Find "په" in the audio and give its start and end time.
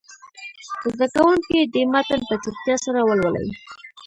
2.29-2.35